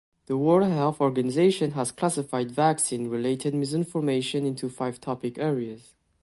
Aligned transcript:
The 0.25 0.35
World 0.35 0.63
Health 0.63 0.99
Organization 0.99 1.73
has 1.73 1.91
classified 1.91 2.49
vaccine 2.49 3.07
related 3.07 3.53
misinformation 3.53 4.47
into 4.47 4.67
five 4.67 4.99
topic 4.99 5.37
areas. 5.37 5.93